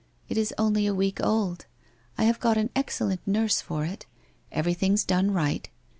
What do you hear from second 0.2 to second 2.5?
It is only a week old. I have